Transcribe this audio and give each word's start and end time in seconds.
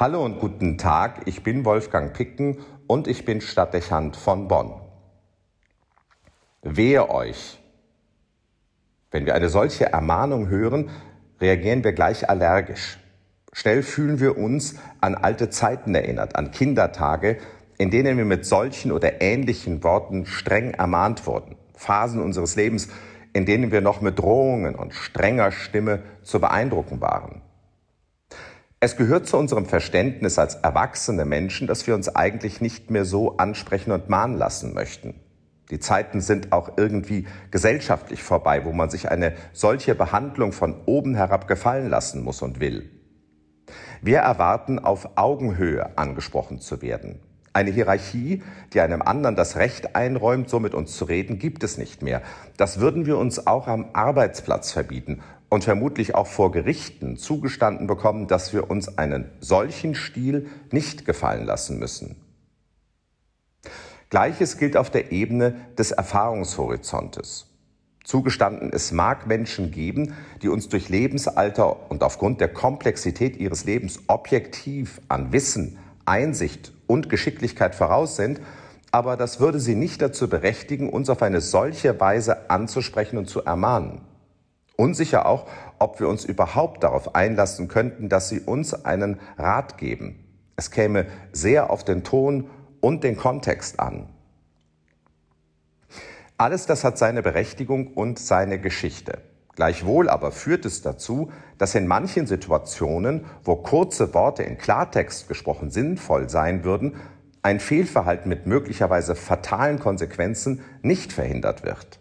Hallo 0.00 0.24
und 0.24 0.38
guten 0.38 0.78
Tag, 0.78 1.26
ich 1.26 1.42
bin 1.42 1.66
Wolfgang 1.66 2.14
Picken 2.14 2.56
und 2.86 3.06
ich 3.06 3.26
bin 3.26 3.42
Stadtdechant 3.42 4.16
von 4.16 4.48
Bonn. 4.48 4.80
Wehe 6.62 7.10
euch! 7.10 7.58
Wenn 9.10 9.26
wir 9.26 9.34
eine 9.34 9.50
solche 9.50 9.92
Ermahnung 9.92 10.48
hören, 10.48 10.88
reagieren 11.38 11.84
wir 11.84 11.92
gleich 11.92 12.30
allergisch. 12.30 12.98
Schnell 13.52 13.82
fühlen 13.82 14.20
wir 14.20 14.38
uns 14.38 14.76
an 15.02 15.16
alte 15.16 15.50
Zeiten 15.50 15.94
erinnert, 15.94 16.34
an 16.34 16.50
Kindertage, 16.50 17.36
in 17.76 17.90
denen 17.90 18.16
wir 18.16 18.24
mit 18.24 18.46
solchen 18.46 18.92
oder 18.92 19.20
ähnlichen 19.20 19.84
Worten 19.84 20.24
streng 20.24 20.72
ermahnt 20.72 21.26
wurden. 21.26 21.56
Phasen 21.74 22.22
unseres 22.22 22.56
Lebens, 22.56 22.88
in 23.34 23.44
denen 23.44 23.70
wir 23.70 23.82
noch 23.82 24.00
mit 24.00 24.18
Drohungen 24.18 24.76
und 24.76 24.94
strenger 24.94 25.52
Stimme 25.52 26.02
zu 26.22 26.40
beeindrucken 26.40 27.02
waren. 27.02 27.42
Es 28.82 28.96
gehört 28.96 29.26
zu 29.26 29.36
unserem 29.36 29.66
Verständnis 29.66 30.38
als 30.38 30.54
erwachsene 30.54 31.26
Menschen, 31.26 31.66
dass 31.66 31.86
wir 31.86 31.94
uns 31.94 32.16
eigentlich 32.16 32.62
nicht 32.62 32.90
mehr 32.90 33.04
so 33.04 33.36
ansprechen 33.36 33.92
und 33.92 34.08
mahnen 34.08 34.38
lassen 34.38 34.72
möchten. 34.72 35.20
Die 35.70 35.80
Zeiten 35.80 36.22
sind 36.22 36.50
auch 36.52 36.78
irgendwie 36.78 37.26
gesellschaftlich 37.50 38.22
vorbei, 38.22 38.64
wo 38.64 38.72
man 38.72 38.88
sich 38.88 39.10
eine 39.10 39.34
solche 39.52 39.94
Behandlung 39.94 40.52
von 40.52 40.74
oben 40.86 41.14
herab 41.14 41.46
gefallen 41.46 41.90
lassen 41.90 42.24
muss 42.24 42.40
und 42.40 42.58
will. 42.58 42.88
Wir 44.00 44.20
erwarten, 44.20 44.78
auf 44.78 45.10
Augenhöhe 45.16 45.98
angesprochen 45.98 46.58
zu 46.58 46.80
werden. 46.80 47.20
Eine 47.52 47.72
Hierarchie, 47.72 48.42
die 48.72 48.80
einem 48.80 49.02
anderen 49.02 49.36
das 49.36 49.56
Recht 49.56 49.94
einräumt, 49.94 50.48
so 50.48 50.58
mit 50.58 50.72
uns 50.72 50.96
zu 50.96 51.04
reden, 51.04 51.38
gibt 51.38 51.64
es 51.64 51.76
nicht 51.76 52.00
mehr. 52.00 52.22
Das 52.56 52.80
würden 52.80 53.04
wir 53.04 53.18
uns 53.18 53.46
auch 53.46 53.66
am 53.66 53.90
Arbeitsplatz 53.92 54.72
verbieten 54.72 55.20
und 55.50 55.64
vermutlich 55.64 56.14
auch 56.14 56.28
vor 56.28 56.52
Gerichten 56.52 57.16
zugestanden 57.18 57.86
bekommen, 57.86 58.28
dass 58.28 58.54
wir 58.54 58.70
uns 58.70 58.96
einen 58.96 59.30
solchen 59.40 59.94
Stil 59.94 60.48
nicht 60.70 61.04
gefallen 61.04 61.44
lassen 61.44 61.78
müssen. 61.78 62.16
Gleiches 64.08 64.56
gilt 64.56 64.76
auf 64.76 64.90
der 64.90 65.12
Ebene 65.12 65.56
des 65.76 65.90
Erfahrungshorizontes. 65.90 67.46
Zugestanden, 68.04 68.72
es 68.72 68.92
mag 68.92 69.26
Menschen 69.26 69.70
geben, 69.70 70.14
die 70.42 70.48
uns 70.48 70.68
durch 70.68 70.88
Lebensalter 70.88 71.90
und 71.90 72.02
aufgrund 72.02 72.40
der 72.40 72.48
Komplexität 72.48 73.36
ihres 73.36 73.64
Lebens 73.64 74.00
objektiv 74.06 75.00
an 75.08 75.32
Wissen, 75.32 75.78
Einsicht 76.06 76.72
und 76.86 77.08
Geschicklichkeit 77.08 77.74
voraus 77.74 78.16
sind, 78.16 78.40
aber 78.90 79.16
das 79.16 79.38
würde 79.38 79.60
sie 79.60 79.76
nicht 79.76 80.02
dazu 80.02 80.28
berechtigen, 80.28 80.88
uns 80.88 81.10
auf 81.10 81.22
eine 81.22 81.40
solche 81.40 82.00
Weise 82.00 82.50
anzusprechen 82.50 83.18
und 83.18 83.28
zu 83.28 83.44
ermahnen. 83.44 84.00
Unsicher 84.80 85.26
auch, 85.26 85.46
ob 85.78 86.00
wir 86.00 86.08
uns 86.08 86.24
überhaupt 86.24 86.82
darauf 86.82 87.14
einlassen 87.14 87.68
könnten, 87.68 88.08
dass 88.08 88.28
sie 88.28 88.40
uns 88.40 88.84
einen 88.84 89.20
Rat 89.38 89.78
geben. 89.78 90.24
Es 90.56 90.70
käme 90.70 91.06
sehr 91.32 91.70
auf 91.70 91.84
den 91.84 92.02
Ton 92.02 92.50
und 92.80 93.04
den 93.04 93.16
Kontext 93.16 93.78
an. 93.78 94.08
Alles 96.38 96.64
das 96.64 96.84
hat 96.84 96.96
seine 96.96 97.22
Berechtigung 97.22 97.88
und 97.88 98.18
seine 98.18 98.58
Geschichte. 98.58 99.18
Gleichwohl 99.54 100.08
aber 100.08 100.32
führt 100.32 100.64
es 100.64 100.80
dazu, 100.80 101.30
dass 101.58 101.74
in 101.74 101.86
manchen 101.86 102.26
Situationen, 102.26 103.26
wo 103.44 103.56
kurze 103.56 104.14
Worte 104.14 104.42
in 104.42 104.56
Klartext 104.56 105.28
gesprochen 105.28 105.70
sinnvoll 105.70 106.30
sein 106.30 106.64
würden, 106.64 106.96
ein 107.42 107.60
Fehlverhalten 107.60 108.30
mit 108.30 108.46
möglicherweise 108.46 109.14
fatalen 109.14 109.78
Konsequenzen 109.78 110.62
nicht 110.80 111.12
verhindert 111.12 111.62
wird. 111.62 111.99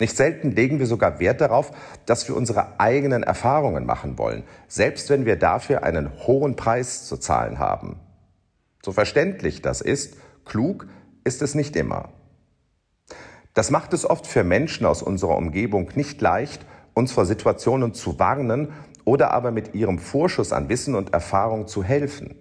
Nicht 0.00 0.16
selten 0.16 0.50
legen 0.50 0.80
wir 0.80 0.86
sogar 0.86 1.20
Wert 1.20 1.40
darauf, 1.40 1.70
dass 2.04 2.26
wir 2.26 2.36
unsere 2.36 2.80
eigenen 2.80 3.22
Erfahrungen 3.22 3.86
machen 3.86 4.18
wollen, 4.18 4.42
selbst 4.66 5.08
wenn 5.08 5.24
wir 5.24 5.36
dafür 5.36 5.84
einen 5.84 6.10
hohen 6.26 6.56
Preis 6.56 7.06
zu 7.06 7.16
zahlen 7.16 7.58
haben. 7.58 8.00
So 8.84 8.92
verständlich 8.92 9.62
das 9.62 9.80
ist, 9.80 10.16
klug 10.44 10.86
ist 11.22 11.42
es 11.42 11.54
nicht 11.54 11.76
immer. 11.76 12.10
Das 13.54 13.70
macht 13.70 13.92
es 13.92 14.04
oft 14.04 14.26
für 14.26 14.42
Menschen 14.42 14.84
aus 14.84 15.00
unserer 15.00 15.36
Umgebung 15.36 15.90
nicht 15.94 16.20
leicht, 16.20 16.66
uns 16.92 17.12
vor 17.12 17.24
Situationen 17.24 17.94
zu 17.94 18.18
warnen 18.18 18.72
oder 19.04 19.32
aber 19.32 19.52
mit 19.52 19.74
ihrem 19.74 19.98
Vorschuss 19.98 20.52
an 20.52 20.68
Wissen 20.68 20.96
und 20.96 21.12
Erfahrung 21.12 21.68
zu 21.68 21.84
helfen. 21.84 22.34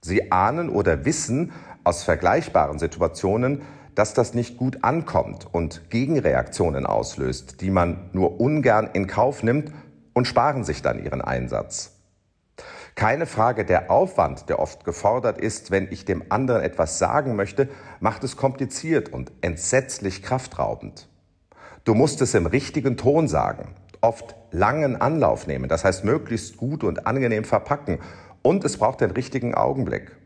Sie 0.00 0.32
ahnen 0.32 0.70
oder 0.70 1.04
wissen 1.04 1.52
aus 1.84 2.02
vergleichbaren 2.02 2.78
Situationen, 2.78 3.62
dass 3.96 4.14
das 4.14 4.34
nicht 4.34 4.58
gut 4.58 4.84
ankommt 4.84 5.48
und 5.50 5.90
Gegenreaktionen 5.90 6.86
auslöst, 6.86 7.60
die 7.62 7.70
man 7.70 8.10
nur 8.12 8.40
ungern 8.40 8.90
in 8.92 9.08
Kauf 9.08 9.42
nimmt 9.42 9.72
und 10.12 10.28
sparen 10.28 10.62
sich 10.62 10.82
dann 10.82 11.02
ihren 11.02 11.22
Einsatz. 11.22 11.92
Keine 12.94 13.26
Frage, 13.26 13.64
der 13.64 13.90
Aufwand, 13.90 14.48
der 14.48 14.58
oft 14.58 14.84
gefordert 14.84 15.38
ist, 15.38 15.70
wenn 15.70 15.88
ich 15.90 16.04
dem 16.04 16.24
anderen 16.30 16.62
etwas 16.62 16.98
sagen 16.98 17.36
möchte, 17.36 17.68
macht 18.00 18.22
es 18.22 18.36
kompliziert 18.36 19.12
und 19.12 19.32
entsetzlich 19.40 20.22
kraftraubend. 20.22 21.08
Du 21.84 21.94
musst 21.94 22.20
es 22.20 22.34
im 22.34 22.46
richtigen 22.46 22.96
Ton 22.96 23.28
sagen, 23.28 23.74
oft 24.00 24.34
langen 24.50 25.00
Anlauf 25.00 25.46
nehmen, 25.46 25.68
das 25.68 25.84
heißt 25.84 26.04
möglichst 26.04 26.56
gut 26.56 26.84
und 26.84 27.06
angenehm 27.06 27.44
verpacken 27.44 27.98
und 28.42 28.64
es 28.64 28.76
braucht 28.76 29.00
den 29.00 29.10
richtigen 29.10 29.54
Augenblick. 29.54 30.16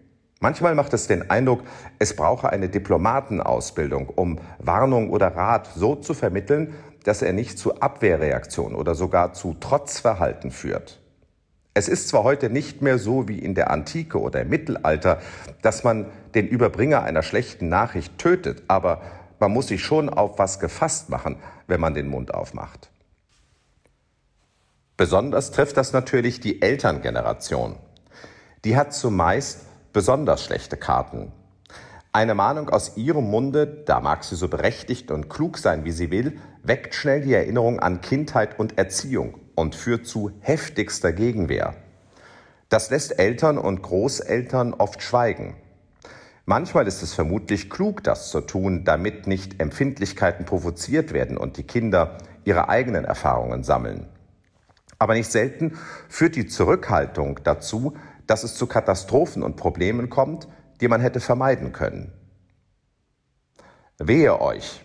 Manchmal 0.42 0.74
macht 0.74 0.94
es 0.94 1.06
den 1.06 1.28
Eindruck, 1.30 1.62
es 1.98 2.16
brauche 2.16 2.48
eine 2.48 2.70
Diplomatenausbildung, 2.70 4.08
um 4.08 4.38
Warnung 4.58 5.10
oder 5.10 5.36
Rat 5.36 5.68
so 5.74 5.96
zu 5.96 6.14
vermitteln, 6.14 6.74
dass 7.04 7.20
er 7.20 7.34
nicht 7.34 7.58
zu 7.58 7.80
Abwehrreaktion 7.80 8.74
oder 8.74 8.94
sogar 8.94 9.34
zu 9.34 9.54
Trotzverhalten 9.60 10.50
führt. 10.50 10.98
Es 11.74 11.88
ist 11.88 12.08
zwar 12.08 12.24
heute 12.24 12.48
nicht 12.48 12.80
mehr 12.80 12.98
so 12.98 13.28
wie 13.28 13.38
in 13.38 13.54
der 13.54 13.70
Antike 13.70 14.18
oder 14.18 14.40
im 14.40 14.48
Mittelalter, 14.48 15.20
dass 15.60 15.84
man 15.84 16.06
den 16.34 16.48
Überbringer 16.48 17.02
einer 17.02 17.22
schlechten 17.22 17.68
Nachricht 17.68 18.16
tötet, 18.16 18.62
aber 18.66 19.02
man 19.40 19.52
muss 19.52 19.68
sich 19.68 19.84
schon 19.84 20.08
auf 20.08 20.38
was 20.38 20.58
gefasst 20.58 21.10
machen, 21.10 21.36
wenn 21.66 21.80
man 21.80 21.92
den 21.92 22.08
Mund 22.08 22.32
aufmacht. 22.32 22.90
Besonders 24.96 25.50
trifft 25.50 25.76
das 25.76 25.92
natürlich 25.92 26.40
die 26.40 26.62
Elterngeneration. 26.62 27.76
Die 28.64 28.76
hat 28.76 28.94
zumeist 28.94 29.66
besonders 29.92 30.44
schlechte 30.44 30.76
Karten. 30.76 31.32
Eine 32.12 32.34
Mahnung 32.34 32.70
aus 32.70 32.96
ihrem 32.96 33.30
Munde, 33.30 33.66
da 33.66 34.00
mag 34.00 34.24
sie 34.24 34.34
so 34.34 34.48
berechtigt 34.48 35.10
und 35.10 35.30
klug 35.30 35.58
sein, 35.58 35.84
wie 35.84 35.92
sie 35.92 36.10
will, 36.10 36.38
weckt 36.64 36.94
schnell 36.94 37.20
die 37.20 37.34
Erinnerung 37.34 37.78
an 37.78 38.00
Kindheit 38.00 38.58
und 38.58 38.78
Erziehung 38.78 39.38
und 39.54 39.76
führt 39.76 40.06
zu 40.06 40.32
heftigster 40.40 41.12
Gegenwehr. 41.12 41.74
Das 42.68 42.90
lässt 42.90 43.18
Eltern 43.18 43.58
und 43.58 43.82
Großeltern 43.82 44.74
oft 44.74 45.02
schweigen. 45.02 45.56
Manchmal 46.46 46.88
ist 46.88 47.02
es 47.02 47.14
vermutlich 47.14 47.70
klug, 47.70 48.02
das 48.02 48.30
zu 48.30 48.40
tun, 48.40 48.84
damit 48.84 49.28
nicht 49.28 49.60
Empfindlichkeiten 49.60 50.46
provoziert 50.46 51.12
werden 51.12 51.36
und 51.36 51.58
die 51.58 51.62
Kinder 51.62 52.18
ihre 52.44 52.68
eigenen 52.68 53.04
Erfahrungen 53.04 53.62
sammeln. 53.62 54.08
Aber 54.98 55.14
nicht 55.14 55.30
selten 55.30 55.78
führt 56.08 56.36
die 56.36 56.46
Zurückhaltung 56.46 57.40
dazu, 57.44 57.94
dass 58.30 58.44
es 58.44 58.54
zu 58.54 58.68
Katastrophen 58.68 59.42
und 59.42 59.56
Problemen 59.56 60.08
kommt, 60.08 60.46
die 60.80 60.86
man 60.86 61.00
hätte 61.00 61.18
vermeiden 61.18 61.72
können. 61.72 62.12
Wehe 63.98 64.40
euch! 64.40 64.84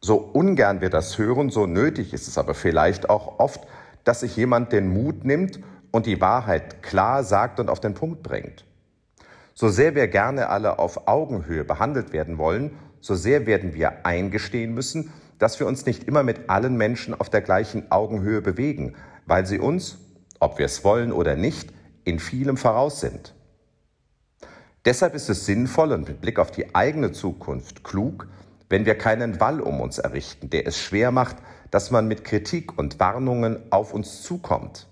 So 0.00 0.16
ungern 0.16 0.80
wir 0.80 0.90
das 0.90 1.16
hören, 1.16 1.50
so 1.50 1.66
nötig 1.66 2.12
ist 2.12 2.26
es 2.26 2.38
aber 2.38 2.54
vielleicht 2.54 3.08
auch 3.08 3.38
oft, 3.38 3.68
dass 4.02 4.18
sich 4.18 4.34
jemand 4.34 4.72
den 4.72 4.88
Mut 4.88 5.24
nimmt 5.24 5.60
und 5.92 6.06
die 6.06 6.20
Wahrheit 6.20 6.82
klar 6.82 7.22
sagt 7.22 7.60
und 7.60 7.70
auf 7.70 7.78
den 7.78 7.94
Punkt 7.94 8.24
bringt. 8.24 8.64
So 9.54 9.68
sehr 9.68 9.94
wir 9.94 10.08
gerne 10.08 10.48
alle 10.48 10.80
auf 10.80 11.06
Augenhöhe 11.06 11.62
behandelt 11.62 12.12
werden 12.12 12.36
wollen, 12.36 12.76
so 13.00 13.14
sehr 13.14 13.46
werden 13.46 13.74
wir 13.74 14.04
eingestehen 14.04 14.74
müssen, 14.74 15.12
dass 15.38 15.60
wir 15.60 15.68
uns 15.68 15.86
nicht 15.86 16.02
immer 16.02 16.24
mit 16.24 16.50
allen 16.50 16.76
Menschen 16.76 17.14
auf 17.14 17.30
der 17.30 17.42
gleichen 17.42 17.92
Augenhöhe 17.92 18.42
bewegen, 18.42 18.96
weil 19.24 19.46
sie 19.46 19.60
uns, 19.60 19.98
ob 20.40 20.58
wir 20.58 20.66
es 20.66 20.82
wollen 20.82 21.12
oder 21.12 21.36
nicht, 21.36 21.72
in 22.04 22.18
vielem 22.18 22.56
voraus 22.56 23.00
sind. 23.00 23.34
Deshalb 24.84 25.14
ist 25.14 25.30
es 25.30 25.46
sinnvoll 25.46 25.92
und 25.92 26.08
mit 26.08 26.20
Blick 26.20 26.38
auf 26.38 26.50
die 26.50 26.74
eigene 26.74 27.12
Zukunft 27.12 27.84
klug, 27.84 28.26
wenn 28.68 28.86
wir 28.86 28.96
keinen 28.96 29.38
Wall 29.38 29.60
um 29.60 29.80
uns 29.80 29.98
errichten, 29.98 30.50
der 30.50 30.66
es 30.66 30.78
schwer 30.78 31.10
macht, 31.10 31.36
dass 31.70 31.90
man 31.90 32.08
mit 32.08 32.24
Kritik 32.24 32.78
und 32.78 32.98
Warnungen 32.98 33.58
auf 33.70 33.94
uns 33.94 34.22
zukommt. 34.22 34.88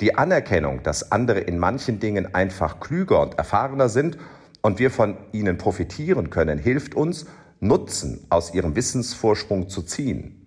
Die 0.00 0.14
Anerkennung, 0.14 0.82
dass 0.82 1.10
andere 1.10 1.40
in 1.40 1.58
manchen 1.58 2.00
Dingen 2.00 2.34
einfach 2.34 2.80
klüger 2.80 3.20
und 3.20 3.38
erfahrener 3.38 3.88
sind 3.88 4.18
und 4.62 4.78
wir 4.78 4.90
von 4.90 5.16
ihnen 5.32 5.58
profitieren 5.58 6.30
können, 6.30 6.58
hilft 6.58 6.94
uns, 6.94 7.26
Nutzen 7.58 8.26
aus 8.28 8.52
ihrem 8.52 8.76
Wissensvorsprung 8.76 9.70
zu 9.70 9.82
ziehen. 9.82 10.45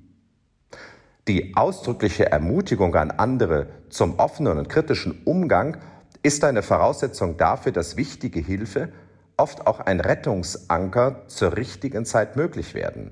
Die 1.30 1.56
ausdrückliche 1.56 2.31
Ermutigung 2.31 2.96
an 2.96 3.12
andere 3.12 3.68
zum 3.90 4.18
offenen 4.18 4.58
und 4.58 4.68
kritischen 4.68 5.22
Umgang 5.26 5.78
ist 6.24 6.44
eine 6.44 6.64
Voraussetzung 6.64 7.38
dafür, 7.38 7.72
dass 7.72 7.98
wichtige 7.98 8.40
Hilfe, 8.40 8.90
oft 9.38 9.68
auch 9.68 9.80
ein 9.80 10.00
Rettungsanker 10.00 11.28
zur 11.28 11.56
richtigen 11.56 12.04
Zeit 12.06 12.36
möglich 12.36 12.74
werden. 12.74 13.12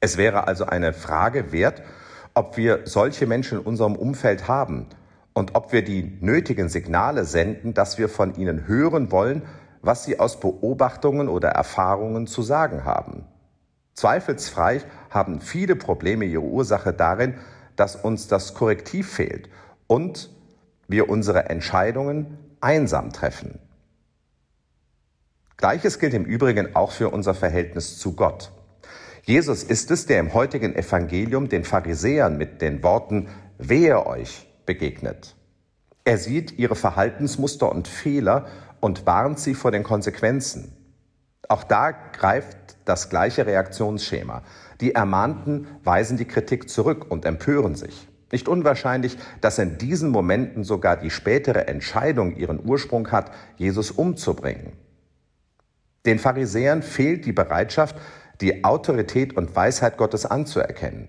Es 0.00 0.16
wäre 0.16 0.48
also 0.48 0.66
eine 0.66 0.92
Frage 0.92 1.52
wert, 1.52 1.82
ob 2.34 2.56
wir 2.56 2.80
solche 2.84 3.28
Menschen 3.28 3.60
in 3.60 3.64
unserem 3.64 3.94
Umfeld 3.94 4.48
haben 4.48 4.88
und 5.34 5.54
ob 5.54 5.72
wir 5.72 5.84
die 5.84 6.18
nötigen 6.20 6.68
Signale 6.68 7.26
senden, 7.26 7.74
dass 7.74 7.96
wir 7.96 8.08
von 8.08 8.34
ihnen 8.34 8.66
hören 8.66 9.12
wollen, 9.12 9.42
was 9.82 10.02
sie 10.02 10.18
aus 10.18 10.40
Beobachtungen 10.40 11.28
oder 11.28 11.50
Erfahrungen 11.50 12.26
zu 12.26 12.42
sagen 12.42 12.84
haben. 12.84 13.24
Zweifelsfrei 13.94 14.82
haben 15.10 15.40
viele 15.40 15.76
Probleme 15.76 16.24
ihre 16.24 16.42
Ursache 16.42 16.92
darin, 16.92 17.34
dass 17.76 17.96
uns 17.96 18.28
das 18.28 18.54
Korrektiv 18.54 19.10
fehlt 19.10 19.48
und 19.86 20.30
wir 20.88 21.08
unsere 21.08 21.48
Entscheidungen 21.50 22.38
einsam 22.60 23.12
treffen. 23.12 23.58
Gleiches 25.56 25.98
gilt 25.98 26.14
im 26.14 26.24
Übrigen 26.24 26.74
auch 26.74 26.92
für 26.92 27.10
unser 27.10 27.34
Verhältnis 27.34 27.98
zu 27.98 28.14
Gott. 28.14 28.50
Jesus 29.24 29.62
ist 29.62 29.90
es, 29.92 30.06
der 30.06 30.18
im 30.18 30.34
heutigen 30.34 30.74
Evangelium 30.74 31.48
den 31.48 31.64
Pharisäern 31.64 32.36
mit 32.36 32.60
den 32.60 32.82
Worten 32.82 33.28
Wehe 33.58 34.04
euch 34.06 34.48
begegnet. 34.66 35.36
Er 36.04 36.18
sieht 36.18 36.58
ihre 36.58 36.74
Verhaltensmuster 36.74 37.70
und 37.70 37.86
Fehler 37.86 38.46
und 38.80 39.06
warnt 39.06 39.38
sie 39.38 39.54
vor 39.54 39.70
den 39.70 39.84
Konsequenzen. 39.84 40.76
Auch 41.52 41.64
da 41.64 41.90
greift 41.90 42.56
das 42.86 43.10
gleiche 43.10 43.44
Reaktionsschema. 43.44 44.42
Die 44.80 44.94
Ermahnten 44.94 45.66
weisen 45.84 46.16
die 46.16 46.24
Kritik 46.24 46.70
zurück 46.70 47.10
und 47.10 47.26
empören 47.26 47.74
sich. 47.74 48.08
Nicht 48.30 48.48
unwahrscheinlich, 48.48 49.18
dass 49.42 49.58
in 49.58 49.76
diesen 49.76 50.08
Momenten 50.08 50.64
sogar 50.64 50.96
die 50.96 51.10
spätere 51.10 51.68
Entscheidung 51.68 52.34
ihren 52.36 52.58
Ursprung 52.64 53.10
hat, 53.10 53.32
Jesus 53.58 53.90
umzubringen. 53.90 54.72
Den 56.06 56.18
Pharisäern 56.18 56.80
fehlt 56.80 57.26
die 57.26 57.34
Bereitschaft, 57.34 57.96
die 58.40 58.64
Autorität 58.64 59.36
und 59.36 59.54
Weisheit 59.54 59.98
Gottes 59.98 60.24
anzuerkennen. 60.24 61.08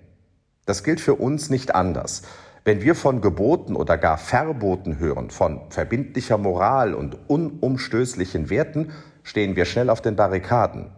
Das 0.66 0.84
gilt 0.84 1.00
für 1.00 1.14
uns 1.14 1.48
nicht 1.48 1.74
anders. 1.74 2.20
Wenn 2.66 2.80
wir 2.80 2.94
von 2.94 3.20
Geboten 3.20 3.76
oder 3.76 3.98
gar 3.98 4.16
Verboten 4.16 4.98
hören, 4.98 5.28
von 5.28 5.60
verbindlicher 5.68 6.38
Moral 6.38 6.94
und 6.94 7.18
unumstößlichen 7.28 8.48
Werten, 8.48 8.92
stehen 9.22 9.54
wir 9.54 9.66
schnell 9.66 9.90
auf 9.90 10.00
den 10.00 10.16
Barrikaden. 10.16 10.90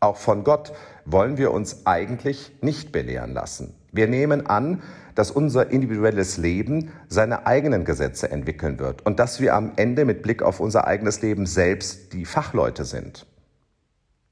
Auch 0.00 0.16
von 0.16 0.42
Gott 0.42 0.72
wollen 1.04 1.38
wir 1.38 1.52
uns 1.52 1.86
eigentlich 1.86 2.50
nicht 2.60 2.90
belehren 2.90 3.32
lassen. 3.34 3.74
Wir 3.92 4.08
nehmen 4.08 4.46
an, 4.48 4.82
dass 5.14 5.30
unser 5.30 5.70
individuelles 5.70 6.38
Leben 6.38 6.90
seine 7.08 7.46
eigenen 7.46 7.84
Gesetze 7.84 8.30
entwickeln 8.30 8.80
wird 8.80 9.06
und 9.06 9.20
dass 9.20 9.40
wir 9.40 9.54
am 9.54 9.72
Ende 9.76 10.04
mit 10.04 10.22
Blick 10.22 10.42
auf 10.42 10.58
unser 10.58 10.88
eigenes 10.88 11.22
Leben 11.22 11.46
selbst 11.46 12.12
die 12.14 12.24
Fachleute 12.24 12.84
sind. 12.84 13.26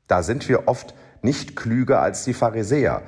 Da 0.08 0.24
sind 0.24 0.48
wir 0.48 0.66
oft 0.66 0.94
nicht 1.22 1.54
klüger 1.54 2.00
als 2.00 2.24
die 2.24 2.34
Pharisäer, 2.34 3.02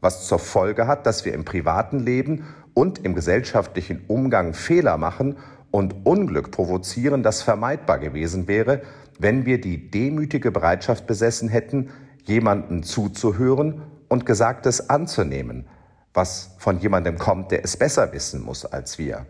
was 0.00 0.26
zur 0.26 0.38
Folge 0.38 0.88
hat, 0.88 1.06
dass 1.06 1.24
wir 1.24 1.34
im 1.34 1.44
privaten 1.44 2.00
Leben 2.00 2.44
und 2.76 2.98
im 3.06 3.14
gesellschaftlichen 3.14 4.04
Umgang 4.06 4.52
Fehler 4.52 4.98
machen 4.98 5.38
und 5.70 6.04
Unglück 6.04 6.50
provozieren, 6.50 7.22
das 7.22 7.40
vermeidbar 7.40 7.98
gewesen 7.98 8.48
wäre, 8.48 8.82
wenn 9.18 9.46
wir 9.46 9.58
die 9.58 9.90
demütige 9.90 10.50
Bereitschaft 10.50 11.06
besessen 11.06 11.48
hätten, 11.48 11.88
jemanden 12.24 12.82
zuzuhören 12.82 13.80
und 14.08 14.26
Gesagtes 14.26 14.90
anzunehmen, 14.90 15.66
was 16.12 16.54
von 16.58 16.78
jemandem 16.78 17.16
kommt, 17.16 17.50
der 17.50 17.64
es 17.64 17.78
besser 17.78 18.12
wissen 18.12 18.42
muss 18.42 18.66
als 18.66 18.98
wir. 18.98 19.24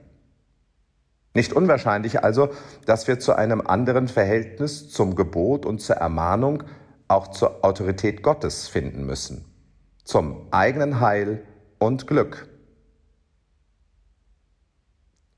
Nicht 1.32 1.52
unwahrscheinlich 1.52 2.24
also, 2.24 2.48
dass 2.84 3.06
wir 3.06 3.20
zu 3.20 3.36
einem 3.36 3.60
anderen 3.60 4.08
Verhältnis 4.08 4.88
zum 4.88 5.14
Gebot 5.14 5.64
und 5.64 5.80
zur 5.80 5.96
Ermahnung, 5.96 6.64
auch 7.06 7.28
zur 7.28 7.64
Autorität 7.64 8.24
Gottes 8.24 8.66
finden 8.66 9.06
müssen, 9.06 9.44
zum 10.02 10.48
eigenen 10.50 10.98
Heil 10.98 11.44
und 11.78 12.08
Glück. 12.08 12.48